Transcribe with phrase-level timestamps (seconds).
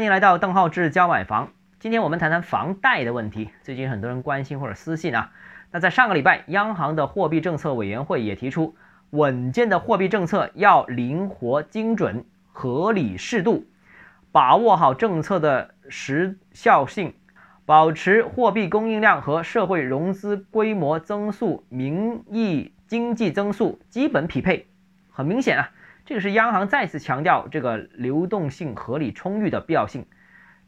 [0.00, 1.52] 欢迎来到邓浩志教买房。
[1.78, 3.50] 今天我们谈谈房贷的问题。
[3.62, 5.30] 最近很多人关心或者私信啊。
[5.72, 8.76] 那在上个礼拜，央行的货币政策委员会也提出，
[9.10, 13.66] 稳健的货币政策要灵活、精准、合理、适度，
[14.32, 17.12] 把握好政策的时效性，
[17.66, 24.66] 保持货币供应量和社会融资规模增速、名义经济增速基本匹配。
[25.10, 25.70] 很明显啊。
[26.10, 30.06] 这个是央行再次强调这个流动性合理充裕的必要性。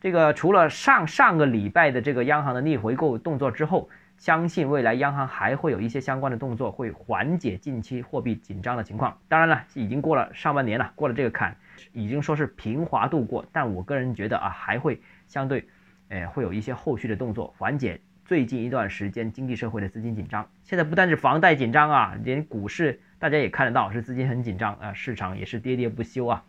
[0.01, 9.19] 这个除了上上个礼拜的这个央行的逆回购动作之后，相信未来央行还会有一些相关的动作，会缓解近期货币紧张的情况。
[9.27, 11.57] 当然了，已经过了上半年了，过了这个坎，
[11.93, 13.45] 已经说是平滑度过。
[13.51, 15.67] 但我个人觉得啊，还会相对，
[16.09, 20.49] 呃，会有一些后续的动作，缓解最近一段时间经济社会的资金紧张。
[20.63, 23.01] 现在不单是房贷紧张啊，连股市。
[23.23, 26.43] 大家也看得到，是资金很紧张啊，市场也是跌跌不休啊。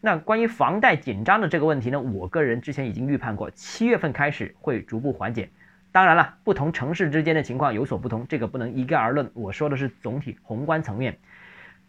[0.00, 5.48] 那关于房贷紧张的这个问题呢，我个人之前已经预判过，七月份开始会逐步缓解。
[5.90, 9.28] 当然了，不同城市之间的情况有所不同，这个不能一概而论。
[9.34, 11.18] 我说的是总体宏观层面。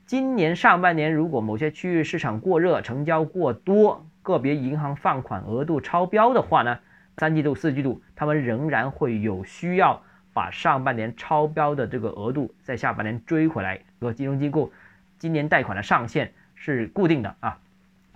[0.08, 6.80] 今年上半年，如果某些区域市场过热，成交过多，个别银行放款额度超标的话呢，
[7.18, 10.02] 三季度、四季度他们仍然会有需要。
[10.38, 13.80] 把上半年超标的这个额度在下半年追回来。
[14.00, 14.72] 和金融机构
[15.18, 17.58] 今年贷款的上限是固定的啊，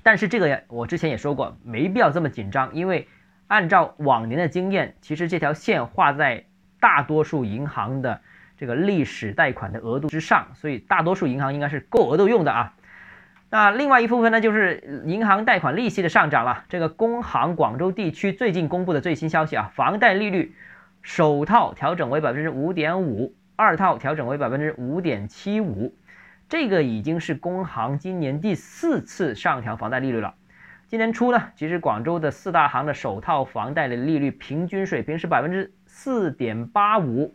[0.04, 3.08] 但是这个我之前也说过，没必要这么紧张，因为
[3.48, 6.46] 按照往年的经验，其实这条线画在
[6.80, 8.22] 大多数银行的
[8.56, 12.76] 这个历史贷款的额度之上，所以大多数银行应该是够额度用的啊。
[13.50, 16.66] 那另外一部分呢，就是银行贷款利息的上涨了。
[16.70, 20.54] 这个工行广州地区最近公布的最新消息啊，房贷利率。
[21.02, 25.96] 首套调整为百分之五点五，二套调整为百分之五点七五，
[26.48, 30.36] 这个已经是工行今年第四次上调房贷利率了。
[30.88, 37.34] 今年初呢，其实广州的四大行的首套房贷的利率平均水平是百分之四点八五，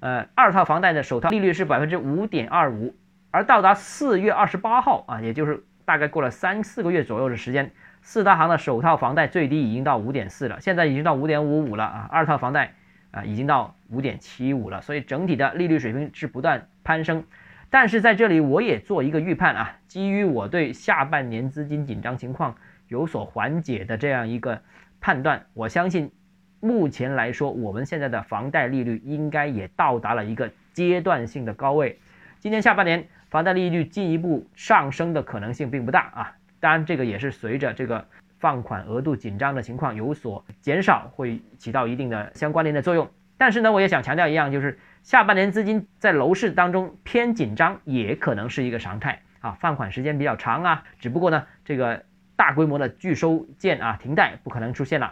[0.00, 2.94] 呃，二套房贷的首套利率是百分之五点二五，
[3.30, 7.72] 而到达四月二十八号啊，也就是大概过了三四个月左右的时间，
[8.02, 12.74] 四大行的首套房贷最低已经到五点四了，现在已经到五点五五了啊，二套房贷。
[13.14, 17.24] 啊，已经到五点七五了，所以整体的利率水平是不断攀升。
[17.70, 22.56] 但是在这里我也做一个预判啊，基于我对下半年资金紧张情况
[22.88, 24.60] 有所缓解的这样一个
[25.00, 26.10] 判断，我相信
[26.58, 32.00] 目前来说，我们现在的房贷利率应该也到达了一个阶段性的高位。
[32.40, 38.04] 今年下半年房贷利率进一步上升的可能性并不大啊，当然这个也是随着这个。
[38.44, 43.08] 放款额度紧张的情况有所减少，会起到一定的相关联的作用。
[43.38, 49.52] 但是呢，我也想强调一样，就是下半年资金在楼市当中偏紧张，也可能是一个常态啊。
[49.52, 52.04] 放款时间比较长啊，只不过呢，这个
[52.36, 55.10] 大规模的拒收件啊、停贷不可能出现了，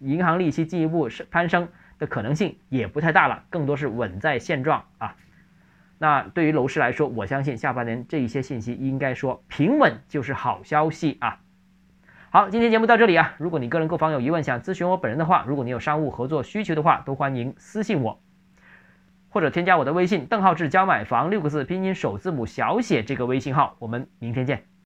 [0.00, 1.68] 银行利息进一步攀升
[2.00, 5.14] 的可能性也不太大了，更多是稳在现状啊。
[5.98, 11.38] 那对于楼市来说，我相信下半年这一些信息应该说平稳就是好消息啊。
[12.36, 13.34] 好，今天节目到这里啊。
[13.38, 18.20] 如果你个人购房有疑问，想咨询我本人的话，如果你有商务合作需求的话，都欢迎私信我，
[19.30, 23.76] 或者添加我的微信“邓浩志教买房”六个字拼音首字母小写这个微信号。
[23.78, 24.66] 我们明天见。